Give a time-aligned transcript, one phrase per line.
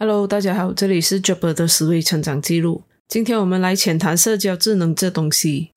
[0.00, 2.82] Hello，大家好，这里是 Jobber 的思维成长记录。
[3.08, 5.70] 今天我们来浅谈社交智能这东西。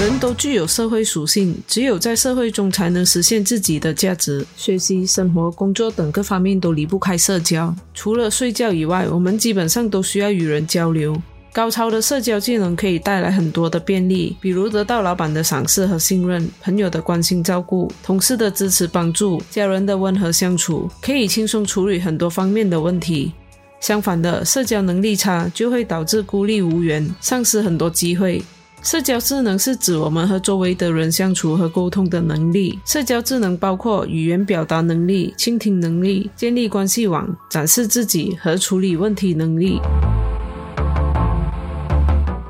[0.00, 4.44] 人都具有社会属性，只有在社会中才能实现自己的价值。
[4.56, 7.72] 学习、生活、工作等各方面都离不开社交。
[7.94, 11.16] 除了睡觉以外，我们基本上都需要与人交流。
[11.56, 23.32] 高超的社交技能可以带来很多的便利，比如得到老板的赏识和信任，朋友的关心照顾，同事的支持帮助，家人的温和相处，可以轻松处理很多方面的问题。
[23.80, 28.42] 相反的，社交能力差就会导致孤立无援，丧失很多机会。
[28.82, 32.78] 社交智能是指我们和周围的人相处和沟通的能力。
[32.84, 39.80] 社交智能包括语言表达能力、倾听能力、建立关系网、展示自己和处理问题能力。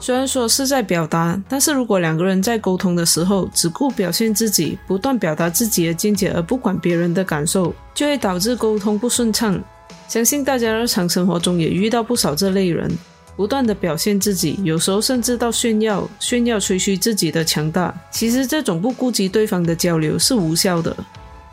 [0.06, 9.60] 虽然说是在表达，但是如果两个人在沟通的时候只顾表现自己，不断表达自己的见解，而不管别人的感受，就会导致沟通不顺畅。
[10.06, 12.88] 相信大家日常生活中也遇到不少这类人，
[13.34, 17.92] 不断的表现自己，有时候甚至到炫耀、炫耀、吹嘘自己的强大。
[18.08, 20.96] 其实这种不顾及对方的交流是无效的。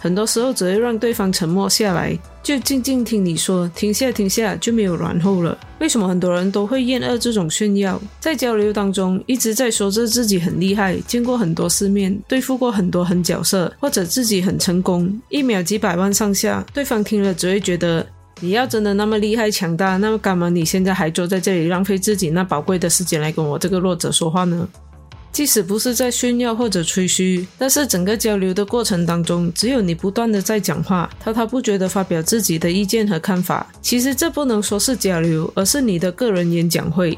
[0.04, 5.58] 很多时候只会让对方沉默下来，就静静听你说，停下停下就没有然后了。
[5.80, 7.98] 为什么很多人都会厌恶这种炫耀？
[8.20, 18.06] 在交流当中一直在说着自己很厉害，见过很多世面，对付过很多狠角色，或者自己很成功，一秒几百万上下，对方听了只会觉得，
[18.42, 24.68] 你要真的那么厉害强大，那么干嘛你现在还坐在这里浪费自己那宝贵的时间来跟我这个弱者说话呢？
[25.34, 33.68] 即使不是在炫耀或者吹嘘，但是整个交流的过程当中，只有你不断的在讲话，滔滔不绝的发表自己的意见和看法。
[33.82, 37.18] 其实这不能说是交流，而是你的个人演讲会。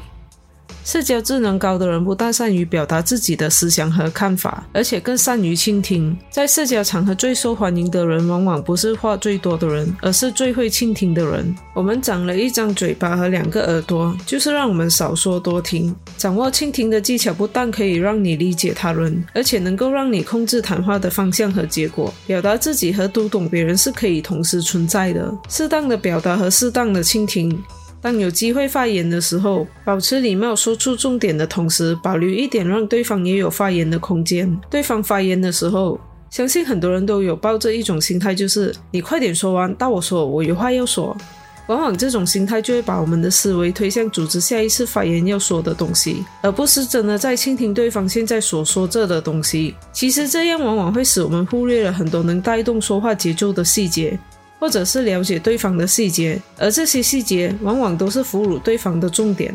[0.86, 6.16] 社交智能高的人不但善于表达自己的思想和看法，而且更善于倾听。
[6.30, 11.52] 在社交场合最受欢迎的人，往往不是话最多的人，而是最会倾听的人。
[11.74, 15.92] 我们长了一张嘴巴和两个耳朵，就是让我们少说多听。
[16.16, 22.14] 掌握倾听的技巧，不但可以让你理解他人，而且能够让你控制谈话的方向和结果。
[22.28, 25.36] 表达自己和读懂别人是可以同时存在的。
[25.48, 27.60] 适当的表达和适当的倾听。
[28.06, 34.56] 当有机会发言的时候，保持礼貌，说出重点的同时，保留一点让对方也有发言的空间。
[34.70, 35.98] 对方发言的时候，
[36.30, 41.16] 相信很多人都有抱着一种心态，就是你快点说完，到我说，我有话要说。
[41.66, 49.74] 往往这种心态就会把我们的思维推向组织下一次发言要说的东西，而不是真的在倾听对方现在所说着的东西。
[49.92, 54.16] 其实这样往往会使我们忽略了很多能带动说话节奏的细节。
[54.58, 59.54] 或者是了解对方的细节，而这些细节往往都是俘虏对方的重点。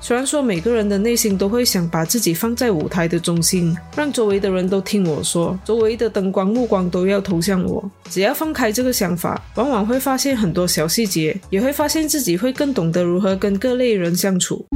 [0.00, 7.88] 虽然说每个人的内心都会想把自己放在舞台的中心，让周围的人都听我说，周围的灯光目光都要投向我。
[8.10, 14.66] 只要放开这个想法，往往会发现很多小细节，也会发现自己会更懂得如何跟各类人相处。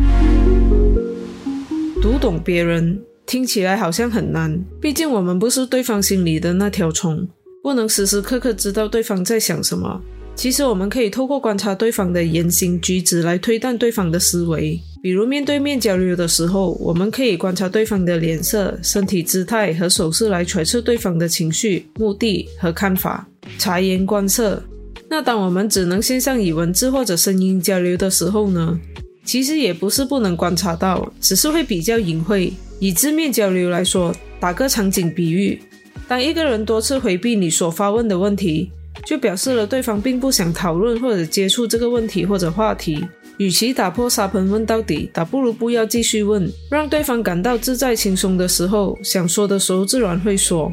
[2.01, 7.27] 读懂别人听起来好像很难，毕竟我们不是对方心里的那条虫。
[7.67, 10.01] 不能时时刻刻知道对方在想什么。
[10.37, 14.79] 其实我们可以透过观察对方的言行举止来推断对方的思维。
[15.03, 23.27] 比如面对面交流的时候，我们可以观察对方的脸色、身体姿态和手势来揣测对方的情绪、目的和看法。
[23.59, 24.63] 察言观色。
[25.09, 28.79] 那当我们只能线上以文字或者声音交流的时候呢？
[29.25, 32.53] 其实也不是不能观察到，只是会比较隐晦。
[32.79, 35.61] 以字面交流来说，打个场景比喻。
[36.09, 38.71] 当一个人多次回避你所发问的问题，
[39.05, 43.05] 就表示了对方并不想讨论或者接触这个问题或者话题。
[43.39, 50.73] 与其打破沙盆问到底，倒不如不要继续问，让对方感到自在轻松的时候，想说的时候自然会说。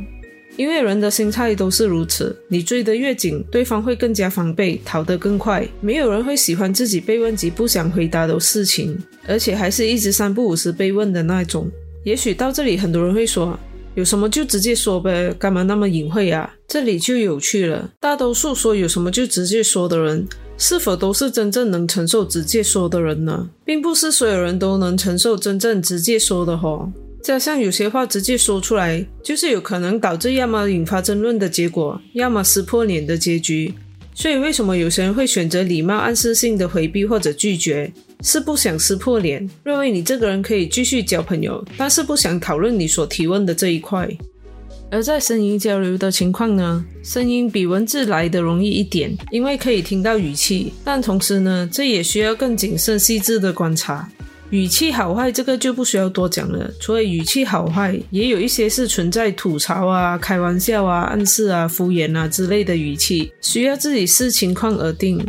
[0.55, 5.67] 因为人的心态都是如此，你追得越紧，对方会更加防备，逃得更快。
[5.81, 8.95] 没有人会喜欢自己被问及不想回答的事情，
[9.27, 11.69] 而且还是一直三不五时被问的那种。
[12.03, 13.59] 也许到这里，很多人会说。
[13.95, 16.51] 有什么就直接说呗，干嘛那么隐晦啊？
[16.67, 17.91] 这里就有趣了。
[17.99, 20.27] 大多数说有什么就直接说的人，
[20.57, 23.49] 是否都是真正能承受直接说的人呢？
[23.63, 26.91] 并不是所有人都能承受真正直接说的吼。
[27.21, 33.73] 加上有些话直接说出来，就是有可能导致要么引发争论的结果，要么撕破脸的结局。
[34.15, 37.91] 所以，为什么有些人会选择礼貌暗示性的回避或者拒绝？
[38.21, 44.09] 是不想撕破脸，认为你这个人可以继续交朋友，但是不想讨论你所提问的这一块。
[44.89, 54.07] 而在声音交流的情况呢，声音比文字来的容易一点，因为可以听到语气，但同时呢，这也需要更谨慎细致的观察。
[54.53, 56.71] 语气好坏这个就不需要多讲了。
[56.79, 65.19] 除了语气好坏，也有一些是存在吐槽啊、开玩笑啊、暗示啊、敷衍啊之类的语气，需要自己视情况而定。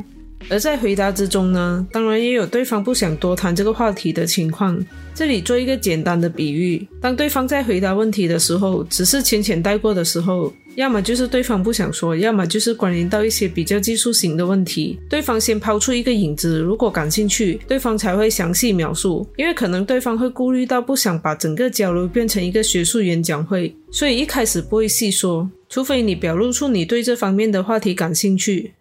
[0.51, 4.79] 而在回答之中呢，当然也有对方不想多谈这个话题的情况。
[5.15, 14.99] 这里做一个简单的比喻：当对方在回答问题的时候，只是浅浅带过的时候，要么就是对方不想说，要么就是关联到一些比较技术型的问题。
[15.09, 19.25] 对方先抛出一个影子，如果感兴趣，对方才会详细描述。
[19.37, 28.73] 因为可能对方会顾虑到不想把整个交流变成一个学术演讲会，所以一开始不会细说，除非你表露出你对这方面的话题感兴趣。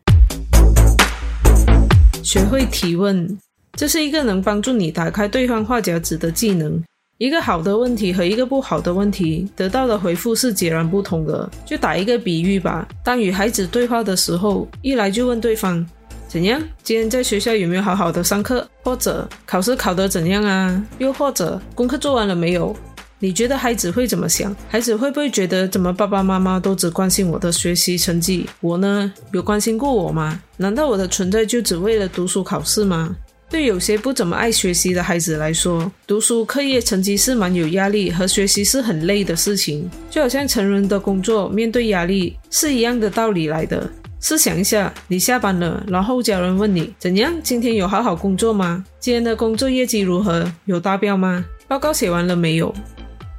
[2.24, 3.38] 学会提问，
[3.78, 6.82] 这是一个能帮助你打开对方话匣子的技能。
[7.20, 11.50] 一个好的问题和一个不好的问题得到的回复是截然不同的。
[11.64, 15.86] 就打一个比喻吧，当与孩子对话的时候，一来就问对方
[16.28, 20.84] 怎样，今天在学校有没有好好的上课，或者考试考得怎样啊？
[20.98, 22.76] 又或者功课做完了没有？
[23.20, 24.54] 你觉得孩子会怎么想？
[24.68, 30.42] 孩子会不会觉得怎么爸爸妈妈都只关心我的学习成绩，我呢有关心过我吗？
[30.58, 33.16] 难道我的存在就只为了读书考试吗？
[33.54, 43.88] 对有些不怎么爱学习的孩子来说，读书课业成绩是蛮有压力和学习是很累的事情，就好像成人的工作面对压力是一样的道理来的。
[44.20, 48.84] 试想一下，你下班了，然后家人问你怎样，今天有好好工作吗？
[49.00, 50.52] 今天的工作业绩如何？
[50.66, 51.46] 有达标吗？
[51.68, 52.74] 报告写完了没有？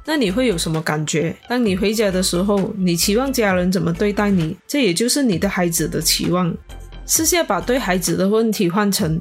[0.05, 1.35] 那你会有什么感觉？
[1.49, 4.55] 当你回家的时候，你期望家人怎么对待你？
[4.65, 6.55] 这也就是你的孩子的期望。
[7.05, 9.19] 试下把对孩子的问题换成：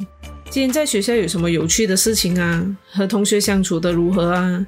[0.54, 2.64] 今天在学校有什么有趣的事情啊？
[2.92, 4.64] 和同学相处的如何啊？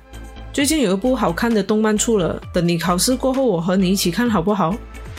[0.53, 4.77] 最近有一部好看的动漫出了，等你考试过后，我和你一起看好不好？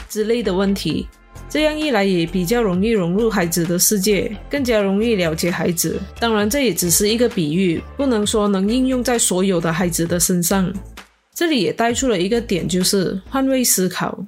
[0.09, 1.07] 之类的问题。
[1.47, 6.01] 这样一来也比较容易融入孩子的世界，更加容易了解孩子。
[6.19, 10.69] 当然，这也只是一个比喻，不能说能应用在所有的孩子的身上。
[11.33, 14.19] 这里也带出了一个点，就是换位思考，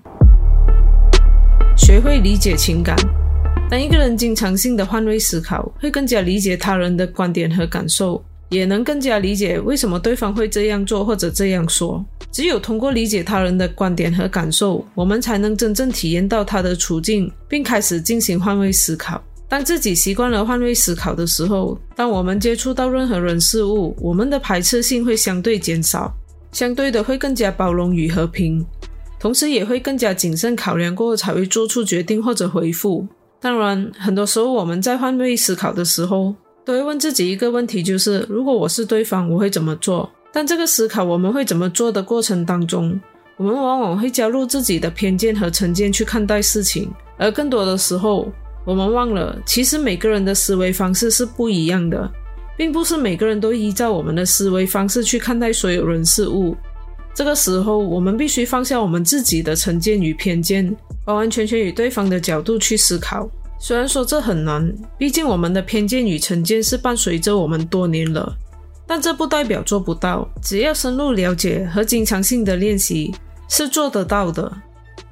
[1.76, 2.96] 学会理解情感。
[3.70, 8.24] 当一个人经常性的换位思考，会更加理解他人的观点和感受。
[8.50, 12.04] 也能更加理解为什么对方会这样做或者这样说。
[12.32, 19.24] 只有通过理解他人的观点和感受，我们才能真正体验到他的处境，并开始进行换位思考。
[19.48, 26.12] 当自己习惯了换位思考的时候，当我们接触到任何人事物，我们的排斥性会相对减少，
[26.52, 28.66] 相对的会更加包容与和平，
[29.20, 33.08] 同时也会更加谨慎考量过后才会做出决定或者回复。
[33.42, 36.34] 当然，很多时候我们在换位思考的时候。
[36.66, 40.08] 都会问自己一个问题，就是如果我是对方，我会怎么做？
[40.32, 43.00] 但这个思考我们会怎么做的过程当中，
[43.38, 46.88] 我们往往会加入自己的偏见和成见去看待事情，
[47.18, 48.32] 而更多的时候，
[48.66, 52.08] 我们忘了，其实每个人的思维方式是不一样的，
[52.56, 56.56] 并不是每个人都依照我们的思维方式去看待所有人事物。
[57.20, 60.74] 这个时候，我们必须放下我们自己的成见与偏见，
[61.04, 63.30] 完完全全以对方的角度去思考。
[63.60, 68.34] 虽然说这很难，毕竟我们的偏见与成见是伴随着我们多年了，
[68.88, 70.26] 但这不代表做不到。
[70.42, 73.14] 只要深入了解和经常性的练习，
[73.50, 74.50] 是做得到的。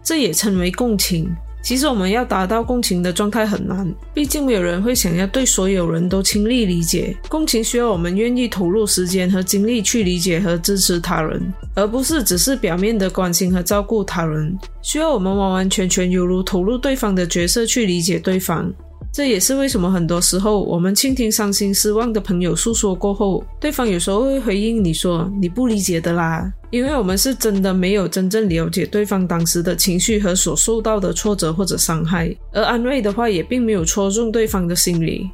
[0.01, 1.29] 这也称为共情。
[1.67, 7.13] 其实我们要达到共情的状态很难，毕竟没有人会想要对所有人都亲力理解。
[7.27, 14.57] 共情需要我们愿意投入时间和精力去理解和支持他人，而不是只是表面的关心和照顾他人。
[14.81, 18.73] 需要我们完完全全犹如投入对方的角色去理解对方。
[19.11, 35.29] 这也是为什么很多时候我们倾听伤心失望的朋友诉说过后，对方有时候会回应你说你不理解的啦，因为我们是真的没有真正了解对方当时的情绪和所受到的挫折或者伤害，而安慰的话也并没有戳中对方的心理。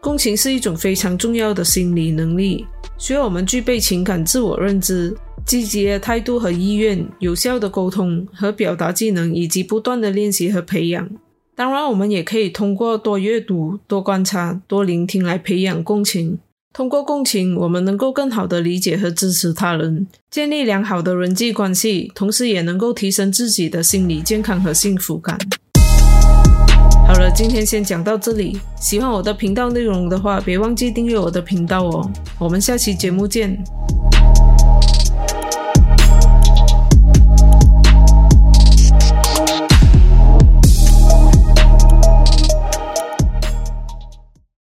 [0.00, 2.66] 共情是一种非常重要的心理能力，
[2.98, 11.08] 需要我们具备情感自我认知、积极的态度和意愿、有效的沟通和表达技能，以及不断的练习和培养。
[11.58, 16.38] 当然，我们也可以通过多阅读、多观察、多聆听来培养共情。
[16.72, 25.36] 通过共情，我们能够更好的理解和支持他人，建立良好的人际关系，同时也能够提升自己的心理健康和幸福感。
[27.08, 28.60] 好了，今天先讲到这里。
[28.80, 32.08] 喜欢我的频道内容的话，别忘记订阅我的频道哦。
[32.38, 33.58] 我们下期节目见。